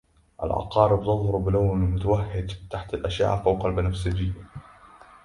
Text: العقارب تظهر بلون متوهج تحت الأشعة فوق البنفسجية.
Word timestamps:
العقارب 0.43 1.01
تظهر 1.01 1.37
بلون 1.37 1.79
متوهج 1.81 2.57
تحت 2.69 2.93
الأشعة 2.93 3.43
فوق 3.43 3.65
البنفسجية. 3.65 4.33